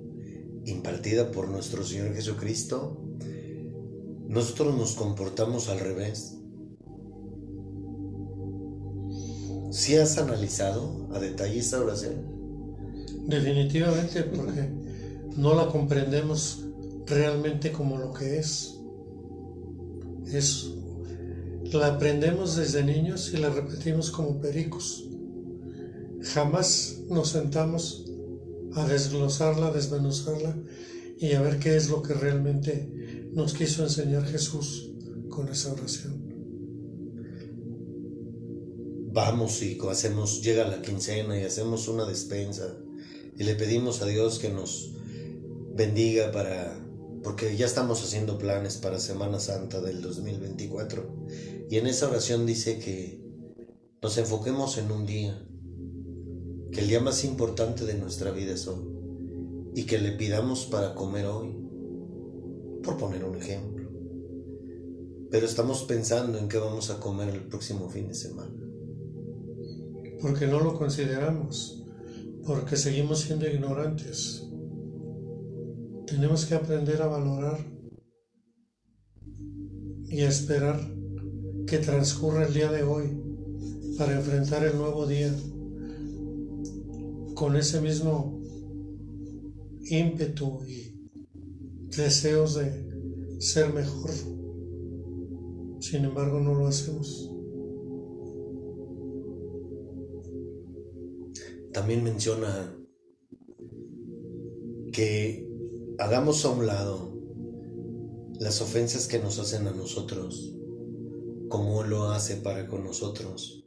[0.65, 3.01] impartida por nuestro Señor Jesucristo.
[4.27, 6.37] Nosotros nos comportamos al revés.
[9.71, 12.33] ¿Sí has analizado a detalle esa oración?
[13.27, 14.69] Definitivamente, porque
[15.35, 16.65] no la comprendemos
[17.05, 18.79] realmente como lo que es
[21.71, 25.05] la aprendemos desde niños y la repetimos como pericos.
[26.21, 28.05] Jamás nos sentamos
[28.73, 30.57] a desglosarla, a desmenuzarla
[31.19, 34.91] y a ver qué es lo que realmente nos quiso enseñar Jesús
[35.29, 36.23] con esa oración.
[39.11, 42.75] Vamos y hacemos, llega la quincena y hacemos una despensa
[43.37, 44.93] y le pedimos a Dios que nos
[45.75, 46.82] bendiga para
[47.23, 51.25] porque ya estamos haciendo planes para Semana Santa del 2024.
[51.69, 53.23] Y en esa oración dice que
[54.01, 55.41] nos enfoquemos en un día,
[56.71, 58.83] que el día más importante de nuestra vida es hoy,
[59.73, 61.55] y que le pidamos para comer hoy,
[62.83, 63.89] por poner un ejemplo.
[65.31, 68.53] Pero estamos pensando en qué vamos a comer el próximo fin de semana.
[70.21, 71.85] Porque no lo consideramos,
[72.45, 74.43] porque seguimos siendo ignorantes
[76.13, 77.57] tenemos que aprender a valorar
[80.05, 80.79] y a esperar
[81.65, 83.05] que transcurra el día de hoy
[83.97, 85.33] para enfrentar el nuevo día
[87.33, 88.39] con ese mismo
[89.85, 91.09] ímpetu y
[91.97, 94.11] deseos de ser mejor.
[95.79, 97.31] Sin embargo, no lo hacemos.
[101.71, 102.71] También menciona
[104.91, 105.52] que
[105.99, 107.13] hagamos a un lado
[108.39, 110.53] las ofensas que nos hacen a nosotros,
[111.49, 113.65] como lo hace para con nosotros.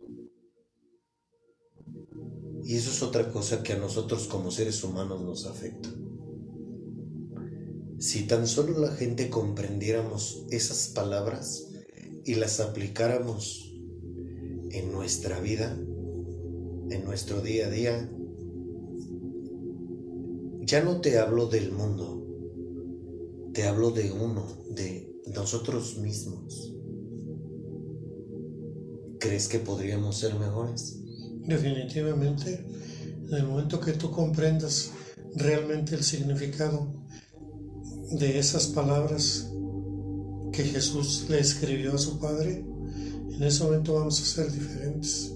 [2.64, 5.88] Y eso es otra cosa que a nosotros como seres humanos nos afecta.
[7.98, 11.68] Si tan solo la gente comprendiéramos esas palabras
[12.24, 13.72] y las aplicáramos
[14.70, 15.78] en nuestra vida,
[16.90, 18.10] en nuestro día a día,
[20.60, 22.15] ya no te hablo del mundo,
[23.56, 26.74] te hablo de uno, de nosotros mismos.
[29.18, 31.00] ¿Crees que podríamos ser mejores?
[31.46, 32.66] Definitivamente,
[33.26, 34.90] en el momento que tú comprendas
[35.36, 36.86] realmente el significado
[38.10, 39.50] de esas palabras
[40.52, 42.62] que Jesús le escribió a su Padre,
[43.30, 45.32] en ese momento vamos a ser diferentes.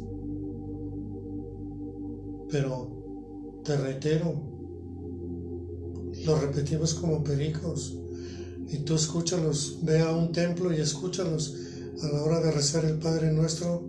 [2.51, 4.35] Pero te reitero,
[6.27, 7.97] lo repetimos como pericos
[8.73, 11.57] y tú escúchalos, ve a un templo y escúchalos
[12.03, 13.89] a la hora de rezar el Padre Nuestro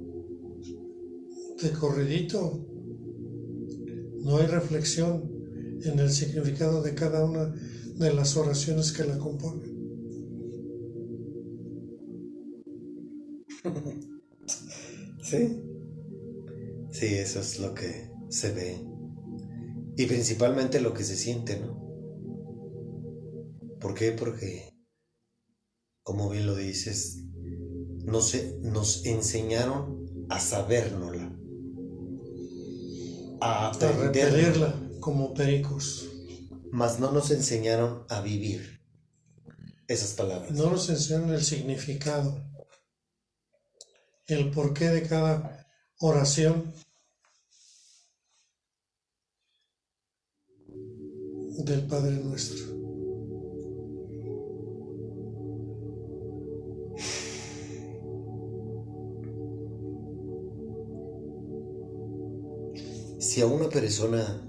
[1.62, 2.66] de corridito.
[4.24, 5.30] No hay reflexión
[5.84, 7.54] en el significado de cada una
[7.96, 9.72] de las oraciones que la componen.
[15.24, 15.64] Sí,
[16.92, 18.86] sí, eso es lo que se ve.
[19.96, 21.80] Y principalmente lo que se siente, ¿no?
[23.80, 24.12] ¿Por qué?
[24.12, 24.71] Porque,
[26.04, 27.24] como bien lo dices,
[28.04, 31.38] nos, nos enseñaron a sabérnosla,
[33.42, 36.08] a aprenderla como pericos.
[36.72, 38.82] Mas no nos enseñaron a vivir
[39.88, 40.52] esas palabras.
[40.52, 42.42] No nos enseñaron el significado,
[44.28, 45.68] el porqué de cada
[46.00, 46.74] oración
[51.66, 52.71] del Padre nuestro.
[63.22, 64.42] Si a una persona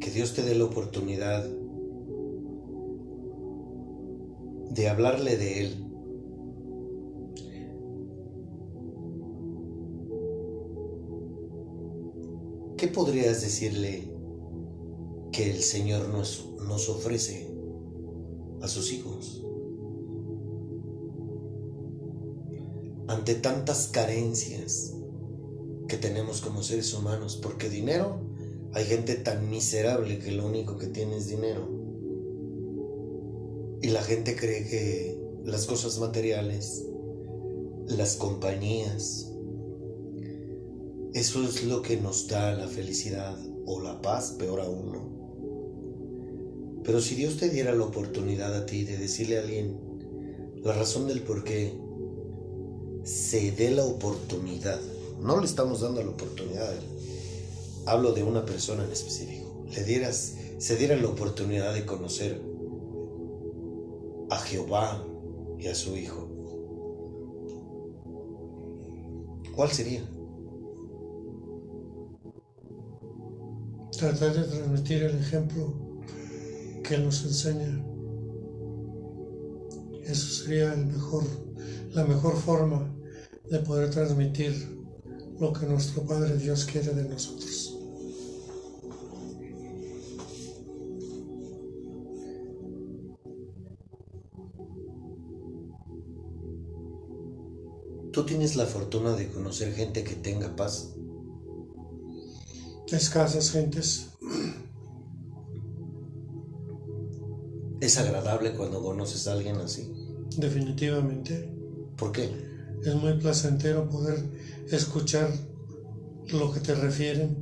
[0.00, 1.46] que Dios te dé la oportunidad
[4.70, 5.86] de hablarle de Él,
[12.78, 14.10] ¿qué podrías decirle
[15.30, 17.54] que el Señor nos, ofrece
[18.62, 19.44] a sus hijos?
[23.08, 24.94] Ante tantas carencias
[25.88, 28.20] que tenemos como seres humanos, porque dinero,
[28.72, 31.68] hay gente tan miserable que lo único que tiene es dinero.
[33.82, 36.84] Y la gente cree que las cosas materiales,
[37.86, 39.30] las compañías,
[41.12, 45.14] eso es lo que nos da la felicidad o la paz, peor aún, ¿no?
[46.82, 49.78] Pero si Dios te diera la oportunidad a ti de decirle a alguien
[50.62, 51.72] la razón del por qué
[53.04, 54.80] se dé la oportunidad,
[55.24, 56.74] no le estamos dando la oportunidad,
[57.86, 62.42] hablo de una persona en específico, le dieras, se diera la oportunidad de conocer
[64.28, 65.02] a Jehová
[65.58, 66.28] y a su Hijo,
[69.56, 70.02] ¿cuál sería?
[73.96, 75.72] Tratar de transmitir el ejemplo
[76.82, 77.82] que nos enseña.
[80.02, 81.24] Eso sería el mejor,
[81.94, 82.94] la mejor forma
[83.50, 84.83] de poder transmitir
[85.40, 87.78] lo que nuestro Padre Dios quiere de nosotros.
[98.12, 100.94] ¿Tú tienes la fortuna de conocer gente que tenga paz?
[102.92, 104.10] Escasas gentes.
[107.80, 109.92] ¿Es agradable cuando conoces a alguien así?
[110.36, 111.52] Definitivamente.
[111.96, 112.53] ¿Por qué?
[112.84, 114.22] Es muy placentero poder
[114.70, 115.30] escuchar
[116.32, 117.36] lo que te refieren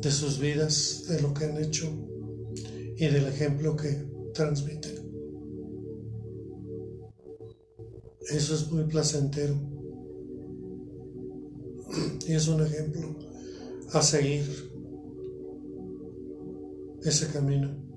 [0.00, 1.86] de sus vidas, de lo que han hecho
[2.96, 4.04] y del ejemplo que
[4.34, 4.98] transmiten.
[8.30, 9.54] Eso es muy placentero
[12.26, 13.16] y es un ejemplo
[13.92, 14.44] a seguir
[17.02, 17.87] ese camino.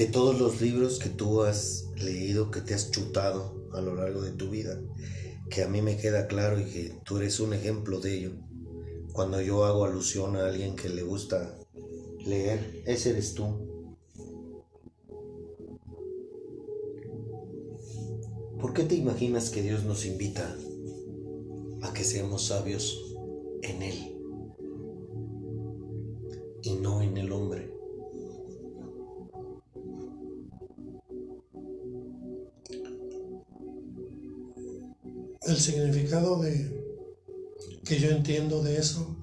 [0.00, 4.22] De todos los libros que tú has leído, que te has chutado a lo largo
[4.22, 4.80] de tu vida,
[5.50, 8.32] que a mí me queda claro y que tú eres un ejemplo de ello.
[9.12, 11.54] Cuando yo hago alusión a alguien que le gusta
[12.24, 13.94] leer, ese eres tú.
[18.58, 20.56] ¿Por qué te imaginas que Dios nos invita
[21.82, 23.14] a que seamos sabios
[23.60, 24.16] en Él
[26.62, 27.69] y no en el hombre?
[35.60, 36.72] Significado de
[37.84, 39.14] que yo entiendo de eso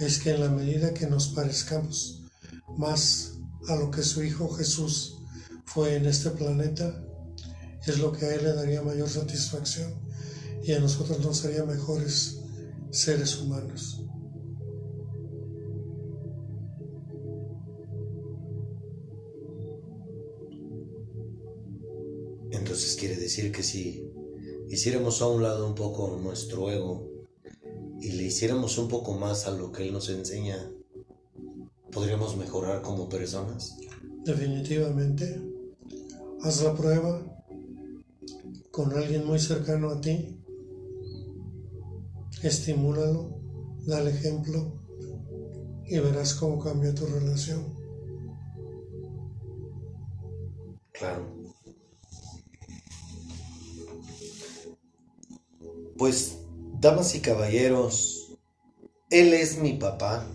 [0.00, 2.24] es que en la medida que nos parezcamos
[2.76, 3.38] más
[3.68, 5.16] a lo que su Hijo Jesús
[5.64, 7.00] fue en este planeta,
[7.86, 9.94] es lo que a Él le daría mayor satisfacción
[10.64, 12.40] y a nosotros nos haría mejores
[12.90, 14.02] seres humanos.
[22.50, 24.04] Entonces quiere decir que si
[24.74, 27.08] hiciéramos a un lado un poco nuestro ego
[28.00, 30.58] y le hiciéramos un poco más a lo que Él nos enseña,
[31.92, 33.76] ¿podríamos mejorar como personas?
[34.24, 35.40] Definitivamente.
[36.42, 37.22] Haz la prueba
[38.72, 40.40] con alguien muy cercano a ti.
[42.42, 43.38] Estimúlalo,
[43.86, 44.72] dale ejemplo
[45.86, 47.62] y verás cómo cambia tu relación.
[50.92, 51.43] Claro.
[55.96, 56.38] Pues,
[56.80, 58.36] damas y caballeros,
[59.10, 60.26] él es mi papá.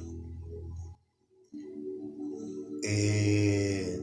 [2.83, 3.99] Eh,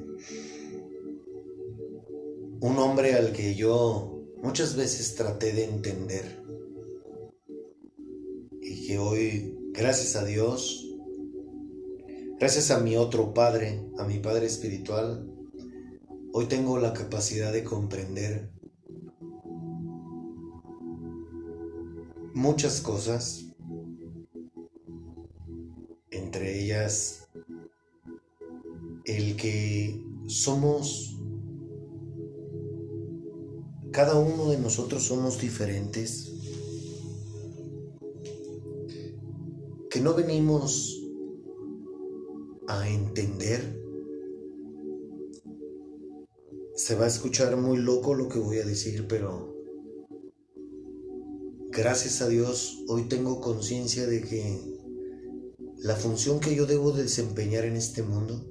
[2.61, 6.45] un hombre al que yo muchas veces traté de entender.
[8.87, 10.87] que hoy, gracias a Dios,
[12.39, 15.29] gracias a mi otro Padre, a mi Padre Espiritual,
[16.33, 18.56] hoy tengo la capacidad de comprender
[22.47, 23.45] muchas cosas,
[26.13, 27.29] entre ellas
[29.05, 31.19] el que somos,
[33.91, 36.33] cada uno de nosotros somos diferentes,
[39.91, 41.03] que no venimos
[42.69, 43.77] a entender.
[46.77, 49.56] Se va a escuchar muy loco lo que voy a decir, pero
[51.77, 54.59] gracias a Dios hoy tengo conciencia de que
[55.77, 58.43] la función que yo debo desempeñar en este mundo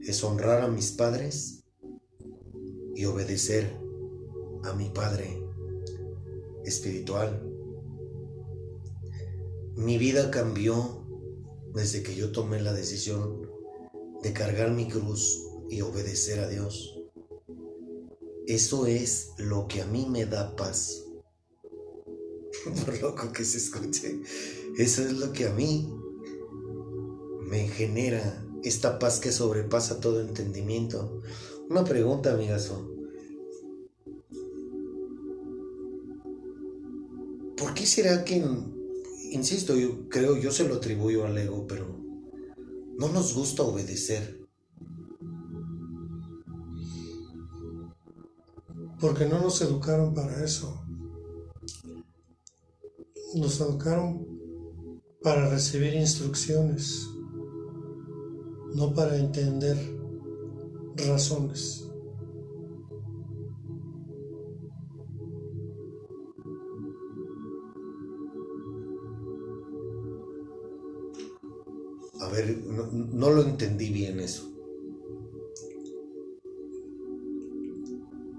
[0.00, 1.62] es honrar a mis padres
[2.96, 3.78] y obedecer
[4.64, 5.40] a mi Padre
[6.64, 7.48] espiritual.
[9.76, 11.06] Mi vida cambió
[11.72, 13.48] desde que yo tomé la decisión
[14.20, 16.98] de cargar mi cruz y obedecer a Dios.
[18.48, 21.04] Eso es lo que a mí me da paz.
[22.84, 24.22] por loco que se escuche,
[24.76, 25.92] eso es lo que a mí
[27.48, 31.20] me genera esta paz que sobrepasa todo entendimiento.
[31.68, 32.88] Una pregunta, amigazo.
[37.56, 38.44] ¿Por qué será que,
[39.30, 41.86] insisto, yo creo, yo se lo atribuyo al ego, pero
[42.98, 44.40] no nos gusta obedecer?
[49.00, 50.84] Porque no nos educaron para eso
[53.34, 54.26] nos educaron
[55.22, 57.08] para recibir instrucciones,
[58.74, 59.76] no para entender
[60.96, 61.88] razones.
[72.20, 74.48] A ver, no, no, lo entendí bien eso.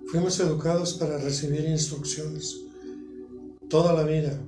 [0.08, 2.62] Fuimos educados para recibir instrucciones
[3.68, 4.39] toda la vida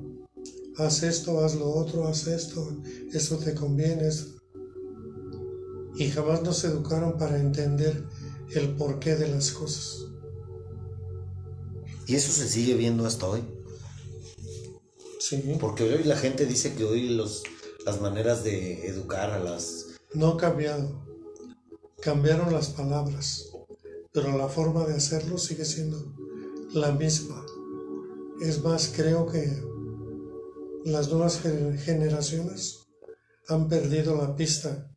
[0.78, 2.68] haz esto, haz lo otro, haz esto,
[3.14, 4.10] eso te conviene.
[5.96, 8.06] Y jamás nos educaron para entender
[8.54, 10.06] el porqué de las cosas.
[12.08, 13.44] ¿Y eso se sigue viendo hasta hoy?
[15.20, 15.58] Sí.
[15.60, 17.44] Porque hoy la gente dice que hoy los,
[17.86, 19.88] las maneras de educar a las...
[20.14, 21.04] No ha cambiado.
[22.02, 23.52] Cambiaron las palabras,
[24.12, 26.14] pero la forma de hacerlo sigue siendo
[26.74, 27.44] la misma.
[28.42, 29.64] Es más, creo que
[30.86, 31.42] las nuevas
[31.84, 32.86] generaciones
[33.50, 34.92] han perdido la pista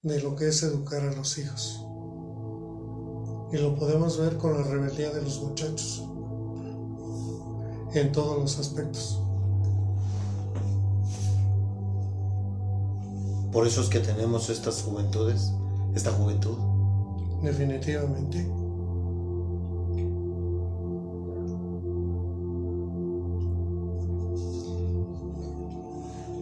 [0.00, 1.84] de lo que es educar a los hijos.
[3.52, 6.02] Y lo podemos ver con la rebeldía de los muchachos
[7.94, 9.20] en todos los aspectos.
[13.52, 15.52] Por eso es que tenemos estas juventudes,
[15.94, 16.56] esta juventud.
[17.42, 18.65] Definitivamente.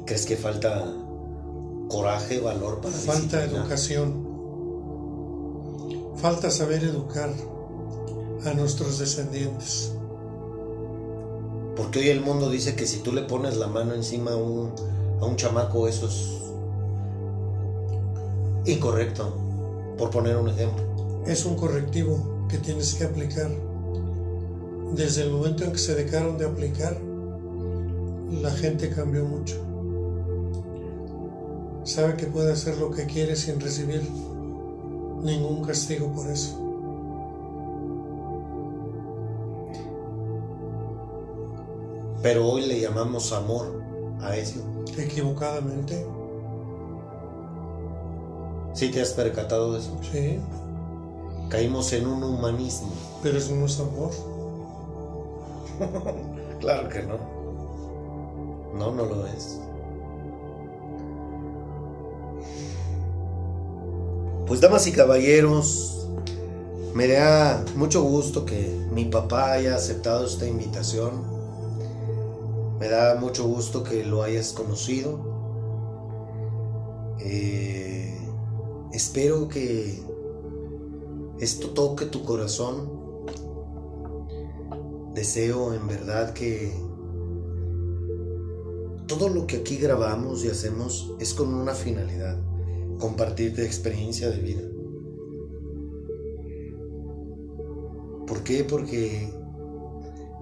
[0.07, 0.85] ¿Crees que falta
[1.89, 4.27] coraje, valor para Falta educación.
[6.17, 7.31] Falta saber educar
[8.45, 9.93] a nuestros descendientes.
[11.77, 14.73] Porque hoy el mundo dice que si tú le pones la mano encima a un,
[15.21, 16.31] a un chamaco, eso es
[18.67, 19.33] incorrecto,
[19.97, 20.85] por poner un ejemplo.
[21.27, 23.51] Es un correctivo que tienes que aplicar.
[24.93, 27.01] Desde el momento en que se dejaron de aplicar,
[28.31, 29.74] la gente cambió mucho
[31.85, 34.03] sabe que puede hacer lo que quiere sin recibir
[35.23, 36.61] ningún castigo por eso.
[42.23, 43.83] Pero hoy le llamamos amor
[44.23, 44.61] a eso.
[44.97, 46.07] Equivocadamente.
[48.73, 49.97] ¿Sí te has percatado de eso?
[50.11, 50.41] Sí.
[51.51, 52.93] Caímos en un humanismo.
[53.23, 54.11] Pero eso no es amor.
[56.61, 57.19] claro que no.
[58.75, 59.61] No, no lo es.
[64.47, 66.07] Pues damas y caballeros,
[66.93, 71.13] me da mucho gusto que mi papá haya aceptado esta invitación.
[72.79, 75.19] Me da mucho gusto que lo hayas conocido.
[77.21, 78.19] Eh,
[78.93, 80.03] espero que
[81.41, 82.91] esto toque tu corazón.
[85.15, 86.71] Deseo en verdad que
[89.07, 92.39] todo lo que aquí grabamos y hacemos es con una finalidad
[92.99, 94.63] compartir de experiencia de vida.
[98.27, 98.65] ¿Por qué?
[98.65, 99.31] Porque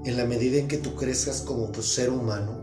[0.04, 2.60] en la medida en que tú crezcas como ser humano,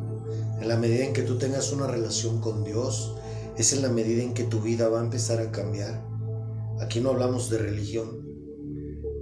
[0.62, 3.16] En la medida en que tú tengas una relación con Dios,
[3.58, 6.06] es en la medida en que tu vida va a empezar a cambiar.
[6.82, 8.26] Aquí no hablamos de religión.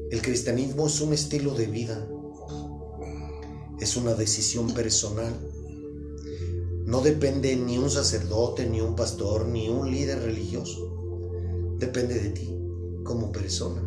[0.10, 2.08] El cristianismo es un estilo de vida.
[3.80, 5.34] Es una decisión personal.
[6.88, 11.76] No depende ni un sacerdote, ni un pastor, ni un líder religioso.
[11.78, 12.58] Depende de ti
[13.04, 13.84] como persona.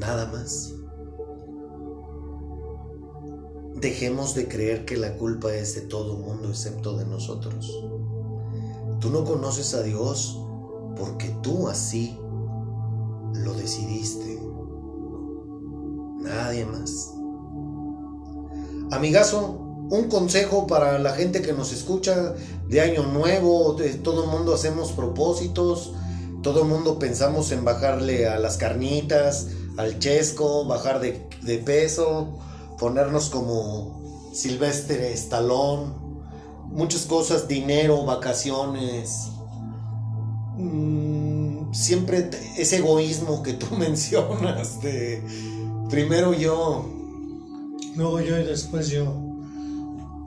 [0.00, 0.74] Nada más.
[3.76, 7.70] Dejemos de creer que la culpa es de todo el mundo excepto de nosotros.
[8.98, 10.40] Tú no conoces a Dios
[10.98, 12.18] porque tú así
[13.32, 14.42] lo decidiste.
[16.18, 17.14] Nadie más.
[18.90, 22.34] Amigazo, un consejo para la gente que nos escucha
[22.68, 25.92] de año nuevo, todo el mundo hacemos propósitos,
[26.42, 32.38] todo el mundo pensamos en bajarle a las carnitas, al chesco, bajar de, peso,
[32.78, 35.94] ponernos como Silvestre Estalón,
[36.70, 39.28] muchas cosas, dinero, vacaciones.
[40.56, 45.22] Mm, siempre ese egoísmo que tú mencionas de
[45.90, 46.88] primero yo.
[47.96, 49.33] Luego yo y después yo.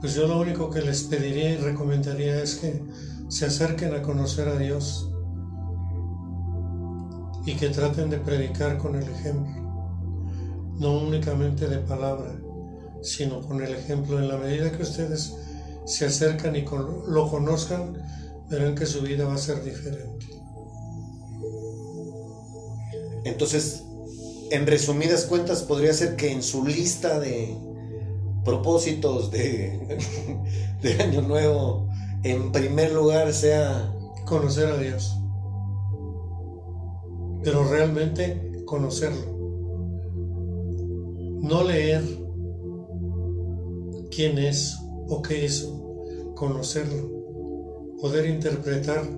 [0.00, 2.82] Pues yo lo único que les pediría y recomendaría es que
[3.28, 5.10] se acerquen a conocer a Dios
[7.44, 9.62] y que traten de predicar con el ejemplo,
[10.78, 12.38] no únicamente de palabra,
[13.02, 14.18] sino con el ejemplo.
[14.18, 15.34] En la medida que ustedes
[15.84, 16.64] se acercan y
[17.08, 18.00] lo conozcan,
[18.48, 20.26] verán que su vida va a ser diferente.
[23.24, 23.82] Entonces,
[24.50, 27.56] en resumidas cuentas, podría ser que en su lista de
[28.44, 29.98] propósitos de,
[30.82, 31.88] de Año Nuevo,
[32.22, 33.94] en primer lugar sea
[34.26, 35.16] conocer a Dios.
[37.42, 39.38] Pero realmente conocerlo.
[41.40, 42.02] No leer
[44.10, 44.76] quién es
[45.08, 47.08] o qué hizo, conocerlo,
[48.00, 49.08] poder interpretar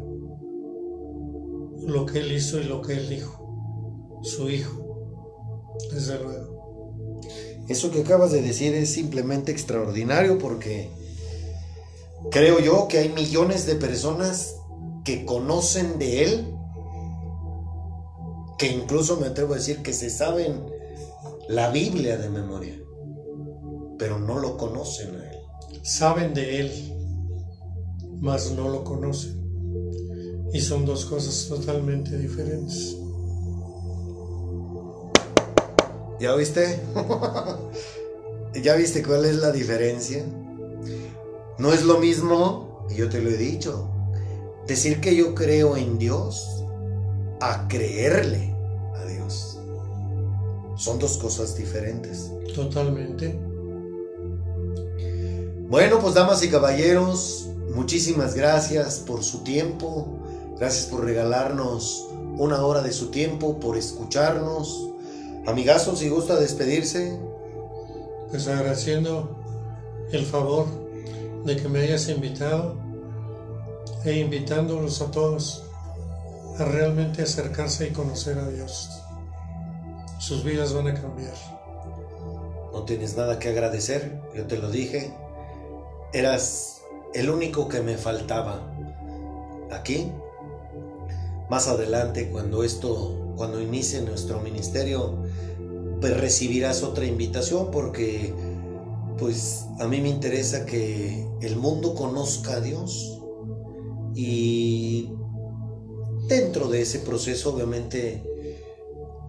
[1.86, 6.49] lo que él hizo y lo que él dijo, su hijo, desde luego.
[7.70, 10.90] Eso que acabas de decir es simplemente extraordinario porque
[12.30, 14.56] creo yo que hay millones de personas
[15.04, 16.54] que conocen de él,
[18.58, 20.66] que incluso me atrevo a decir que se saben
[21.48, 22.78] la Biblia de memoria,
[23.98, 25.40] pero no lo conocen a él
[25.82, 26.70] saben de Él,
[28.20, 29.40] mas no lo conocen.
[30.52, 32.96] Y son dos cosas totalmente diferentes.
[36.20, 36.78] ¿Ya viste?
[38.62, 40.22] ¿Ya viste cuál es la diferencia?
[41.58, 43.88] No es lo mismo, y yo te lo he dicho,
[44.66, 46.62] decir que yo creo en Dios
[47.40, 48.54] a creerle
[48.96, 49.58] a Dios.
[50.76, 52.30] Son dos cosas diferentes.
[52.54, 53.38] Totalmente.
[55.68, 60.18] Bueno, pues damas y caballeros, muchísimas gracias por su tiempo,
[60.58, 64.89] gracias por regalarnos una hora de su tiempo, por escucharnos.
[65.50, 67.18] Amigazos, si gusta despedirse.
[68.30, 69.36] Pues agradeciendo
[70.12, 70.66] el favor
[71.44, 72.76] de que me hayas invitado
[74.04, 75.64] e invitándolos a todos
[76.56, 79.02] a realmente acercarse y conocer a Dios.
[80.20, 81.34] Sus vidas van a cambiar.
[82.72, 85.12] No tienes nada que agradecer, yo te lo dije,
[86.12, 86.82] eras
[87.12, 88.72] el único que me faltaba.
[89.72, 90.12] Aquí,
[91.48, 95.16] más adelante, cuando esto, cuando inicie nuestro ministerio,
[95.98, 98.34] pues recibirás otra invitación porque
[99.16, 103.18] pues a mí me interesa que el mundo conozca a Dios
[104.14, 105.08] y
[106.28, 108.22] dentro de ese proceso obviamente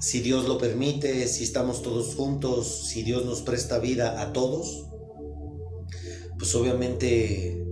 [0.02, 4.88] si Dios lo permite, si estamos todos juntos, si Dios nos presta vida a todos,
[6.38, 7.66] pues obviamente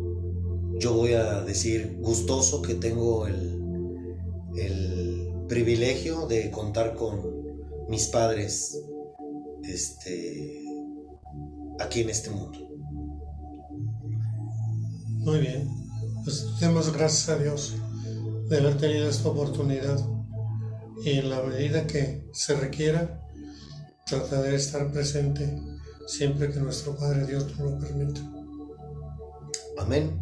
[0.78, 3.60] yo voy a decir gustoso que tengo el,
[4.56, 4.99] el
[5.50, 7.22] privilegio de contar con
[7.90, 8.80] mis padres
[9.64, 10.64] este,
[11.80, 12.60] aquí en este mundo.
[15.08, 15.68] Muy bien,
[16.24, 17.74] pues demos gracias a Dios
[18.48, 20.00] de haber tenido esta oportunidad
[21.04, 23.26] y en la medida que se requiera
[24.06, 25.62] trataré de estar presente
[26.08, 28.22] siempre que nuestro Padre Dios nos lo permita.
[29.78, 30.22] Amén.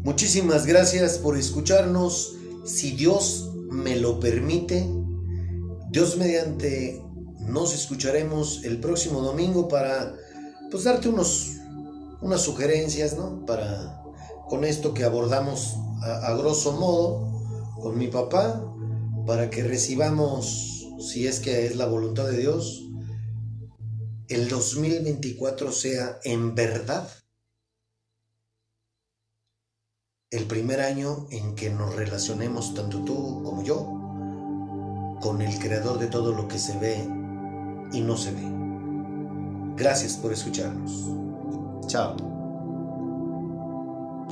[0.00, 2.37] Muchísimas gracias por escucharnos.
[2.68, 4.86] Si Dios me lo permite,
[5.90, 7.02] Dios mediante
[7.40, 10.14] nos escucharemos el próximo domingo para
[10.70, 11.54] pues darte unos
[12.20, 13.46] unas sugerencias, ¿no?
[13.46, 14.02] Para
[14.48, 18.62] con esto que abordamos a, a grosso modo con mi papá
[19.26, 22.84] para que recibamos si es que es la voluntad de Dios
[24.28, 27.08] el 2024 sea en verdad
[30.30, 33.78] el primer año en que nos relacionemos, tanto tú como yo,
[35.22, 37.08] con el creador de todo lo que se ve
[37.92, 38.42] y no se ve.
[39.76, 41.10] Gracias por escucharnos.
[41.86, 42.37] Chao.